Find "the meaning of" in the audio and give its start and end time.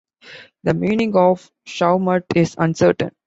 0.63-1.51